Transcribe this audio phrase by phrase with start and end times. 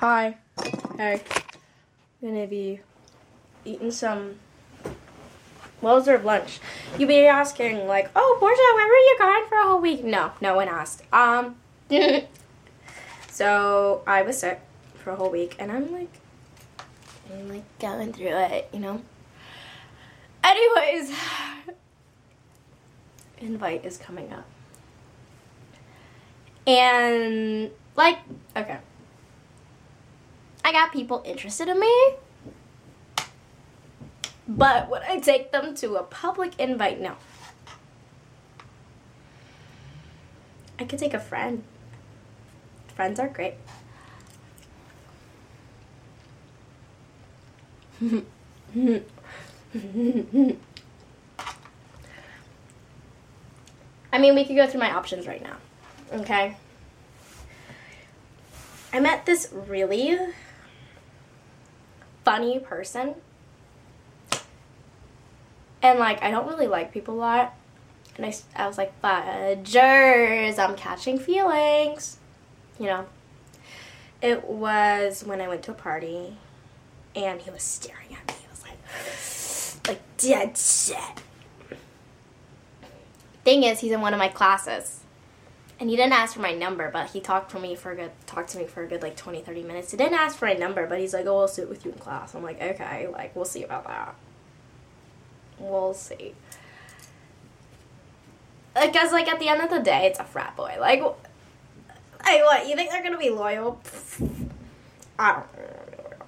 [0.00, 0.36] Hi.
[0.96, 1.20] Hey.
[2.22, 2.78] I'm gonna be
[3.64, 4.36] eating some
[5.80, 6.60] well deserved lunch.
[6.96, 10.04] You'll be asking like, oh Portia, where were you gone for a whole week?
[10.04, 11.02] No, no one asked.
[11.12, 11.56] Um
[13.28, 14.60] So I was sick
[14.94, 16.20] for a whole week and I'm like
[17.32, 19.02] I'm like going through it, you know?
[20.44, 21.12] Anyways
[23.38, 24.46] invite is coming up.
[26.68, 28.20] And like
[28.56, 28.78] okay.
[30.68, 32.12] I got people interested in me.
[34.46, 37.00] But would I take them to a public invite?
[37.00, 37.14] No.
[40.78, 41.64] I could take a friend.
[42.94, 43.54] Friends are great.
[54.12, 55.56] I mean, we could go through my options right now.
[56.12, 56.58] Okay?
[58.92, 60.18] I met this really
[62.28, 63.14] funny person.
[65.80, 67.54] And like, I don't really like people a lot.
[68.16, 72.18] And I, I was like, fudgers, I'm catching feelings.
[72.78, 73.06] You know?
[74.20, 76.36] It was when I went to a party
[77.16, 78.34] and he was staring at me.
[78.42, 81.22] He was like, like dead set.
[83.42, 85.00] Thing is, he's in one of my classes
[85.80, 88.10] and he didn't ask for my number, but he talked for me for a good
[88.26, 89.90] talked to me for a good like 20, 30 minutes.
[89.90, 91.98] He didn't ask for my number, but he's like, "Oh, I'll sit with you in
[91.98, 94.14] class." I'm like, "Okay, like we'll see about that.
[95.58, 96.34] We'll see."
[98.74, 100.76] Because like at the end of the day, it's a frat boy.
[100.80, 101.00] Like,
[102.24, 103.80] hey, what you think they're gonna be loyal?
[105.18, 105.56] I don't.
[105.56, 106.26] know.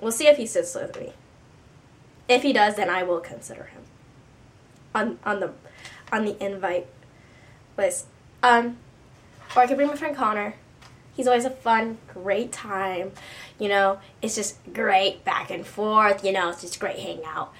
[0.00, 1.12] We'll see if he sits with me.
[2.28, 3.82] If he does, then I will consider him
[4.94, 5.52] on on the
[6.12, 6.86] on the invite
[7.76, 8.06] list.
[8.44, 8.76] Um,
[9.56, 10.54] or I could bring my friend Connor.
[11.16, 13.12] He's always a fun, great time.
[13.58, 16.24] You know, it's just great back and forth.
[16.24, 17.26] You know, it's just great hangout.
[17.26, 17.54] out.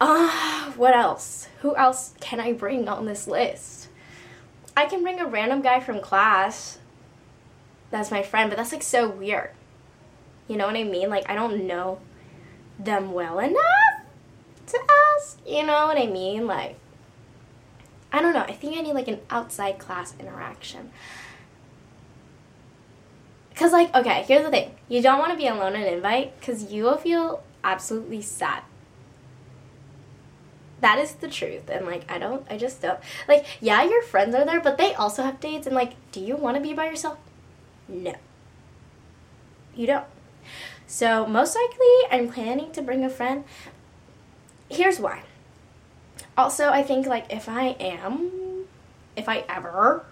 [0.00, 1.48] Uh, what else?
[1.62, 3.88] Who else can I bring on this list?
[4.76, 6.78] I can bring a random guy from class
[7.90, 9.50] that's my friend, but that's like so weird.
[10.48, 11.10] You know what I mean?
[11.10, 11.98] Like, I don't know
[12.78, 14.04] them well enough
[14.68, 14.78] to
[15.16, 15.38] ask.
[15.46, 16.46] You know what I mean?
[16.46, 16.76] Like,
[18.12, 18.40] I don't know.
[18.40, 20.90] I think I need like an outside class interaction.
[23.50, 26.38] Because, like, okay, here's the thing you don't want to be alone in an invite
[26.40, 28.62] because you will feel absolutely sad.
[30.80, 31.68] That is the truth.
[31.68, 32.98] And, like, I don't, I just don't.
[33.28, 35.66] Like, yeah, your friends are there, but they also have dates.
[35.66, 37.18] And, like, do you want to be by yourself?
[37.86, 38.14] No.
[39.74, 40.06] You don't.
[40.86, 43.44] So, most likely, I'm planning to bring a friend.
[44.70, 45.24] Here's why
[46.36, 48.64] also, I think like if I am,
[49.16, 50.04] if I ever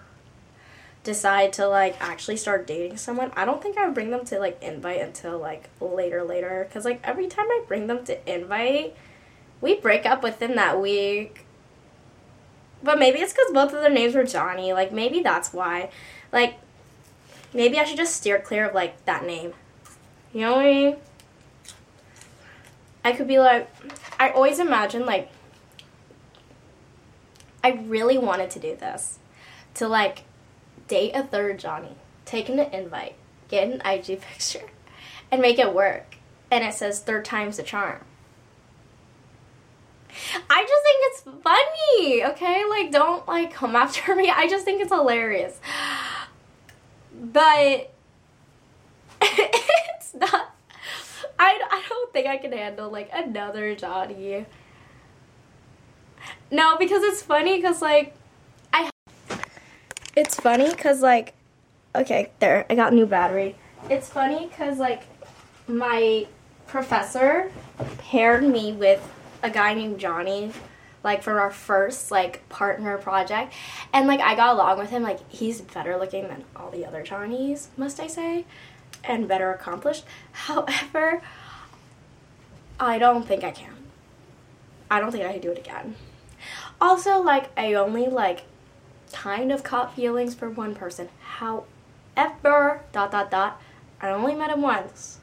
[1.03, 4.39] decide to like actually start dating someone, I don't think I would bring them to
[4.39, 6.67] like invite until like later, later.
[6.71, 8.95] Cause like every time I bring them to invite,
[9.61, 11.45] we break up within that week.
[12.81, 14.73] But maybe it's because both of their names were Johnny.
[14.73, 15.89] Like maybe that's why.
[16.31, 16.55] Like
[17.53, 19.53] maybe I should just steer clear of like that name.
[20.33, 20.95] You know what I mean?
[23.03, 23.69] I could be like,
[24.19, 25.31] I always imagine like
[27.63, 29.19] I really wanted to do this.
[29.75, 30.23] To like
[30.87, 33.15] date a third Johnny, take an invite,
[33.47, 34.69] get an IG picture,
[35.31, 36.15] and make it work.
[36.51, 38.03] And it says third time's the charm.
[40.49, 42.65] I just think it's funny, okay?
[42.67, 44.29] Like, don't like come after me.
[44.29, 45.59] I just think it's hilarious.
[47.13, 47.91] But
[49.21, 50.55] it's not.
[51.37, 54.45] I, I don't think I can handle like another Johnny.
[56.51, 58.15] No, because it's funny because, like,
[58.73, 58.89] I.
[60.15, 61.33] It's funny because, like,
[61.95, 63.55] okay, there, I got new battery.
[63.89, 65.03] It's funny because, like,
[65.67, 66.27] my
[66.67, 67.51] professor
[67.99, 69.07] paired me with
[69.43, 70.51] a guy named Johnny,
[71.03, 73.53] like, for our first, like, partner project.
[73.93, 75.03] And, like, I got along with him.
[75.03, 78.45] Like, he's better looking than all the other Johnnies, must I say,
[79.03, 80.03] and better accomplished.
[80.31, 81.21] However,
[82.79, 83.78] I don't think I can.
[84.89, 85.95] I don't think I could do it again.
[86.81, 88.43] Also, like, I only, like,
[89.11, 91.09] kind of caught feelings for one person.
[91.19, 93.61] However, dot, dot, dot,
[94.01, 95.19] I only met him once.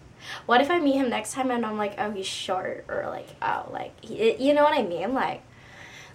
[0.47, 3.29] What if I meet him next time and I'm like, oh, he's short, or like,
[3.41, 5.15] oh, like, he, you know what I mean?
[5.15, 5.43] Like,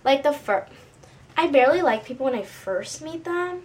[0.04, 0.72] like the first,
[1.38, 3.64] I barely like people when I first meet them.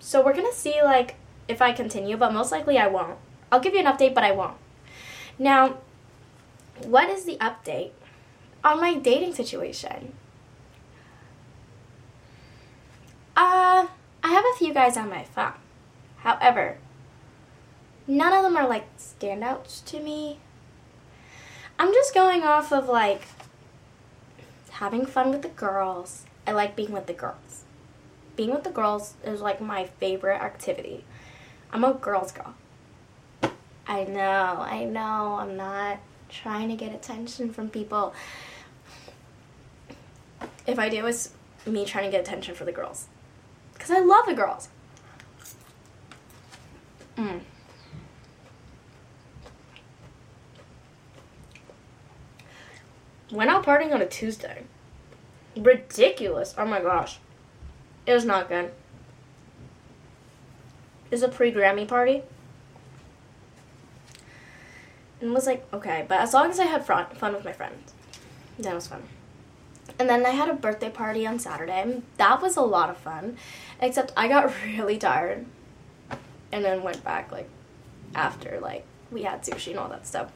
[0.00, 1.14] So we're gonna see, like,
[1.48, 3.18] if I continue, but most likely I won't.
[3.50, 4.56] I'll give you an update, but I won't.
[5.38, 5.78] Now,
[6.82, 7.92] what is the update
[8.66, 10.12] on my dating situation?
[13.36, 13.86] Uh,
[14.24, 15.52] I have a few guys on my phone.
[16.18, 16.78] However,
[18.08, 20.40] none of them are like standouts to me.
[21.78, 23.22] I'm just going off of like
[24.70, 26.24] having fun with the girls.
[26.46, 27.64] I like being with the girls.
[28.34, 31.04] Being with the girls is like my favorite activity.
[31.72, 32.54] I'm a girls girl.
[33.86, 35.98] I know, I know, I'm not
[36.28, 38.12] trying to get attention from people.
[40.66, 41.30] If I do, it's
[41.64, 43.06] me trying to get attention for the girls.
[43.72, 44.68] Because I love the girls.
[47.16, 47.40] Mm.
[53.30, 54.64] Went out partying on a Tuesday.
[55.56, 56.54] Ridiculous.
[56.58, 57.18] Oh my gosh.
[58.06, 58.66] It was not good.
[61.06, 62.22] It was a pre Grammy party.
[65.20, 67.94] And was like, okay, but as long as I had fun, fun with my friends,
[68.58, 69.02] that was fun.
[69.98, 72.02] And then I had a birthday party on Saturday.
[72.18, 73.36] That was a lot of fun,
[73.80, 75.46] except I got really tired
[76.52, 77.48] and then went back like
[78.14, 80.30] after like we had sushi and all that stuff.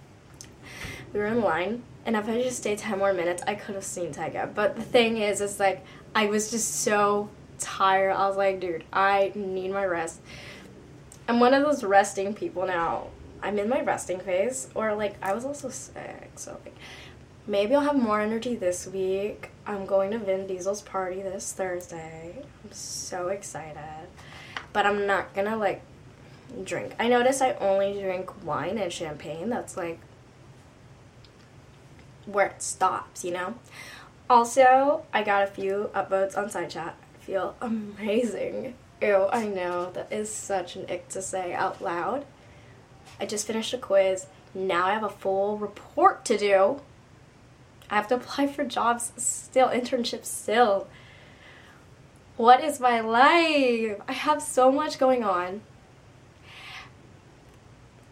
[1.13, 3.85] We were in line, and if I just stayed 10 more minutes, I could have
[3.85, 4.55] seen Tyga.
[4.55, 8.13] But the thing is, is like, I was just so tired.
[8.13, 10.21] I was like, dude, I need my rest.
[11.29, 13.09] I'm one of those resting people now.
[13.43, 16.77] I'm in my resting phase, or like, I was also sick, so like,
[17.47, 19.51] maybe I'll have more energy this week.
[19.67, 22.43] I'm going to Vin Diesel's party this Thursday.
[22.65, 24.09] I'm so excited.
[24.73, 25.83] But I'm not gonna like
[26.65, 26.95] drink.
[26.99, 29.49] I notice I only drink wine and champagne.
[29.49, 30.01] That's like
[32.27, 33.55] where it stops, you know?
[34.29, 36.93] Also, I got a few upvotes on Sidechat.
[36.93, 38.75] I feel amazing.
[39.03, 42.27] Ew, I know, that is such an ick to say out loud.
[43.19, 44.27] I just finished a quiz.
[44.55, 46.81] Now I have a full report to do.
[47.91, 50.87] I have to apply for jobs still, internships still.
[52.37, 54.01] What is my life?
[54.09, 55.63] I have so much going on.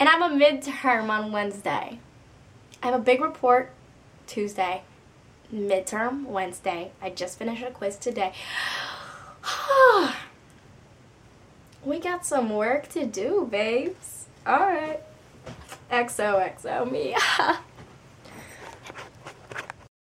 [0.00, 2.00] And I'm a midterm on Wednesday.
[2.82, 3.72] I have a big report
[4.26, 4.82] Tuesday,
[5.52, 6.92] midterm Wednesday.
[7.00, 8.32] I just finished a quiz today.
[11.84, 14.26] we got some work to do, babes.
[14.46, 15.00] All right.
[15.90, 17.16] XOXO me.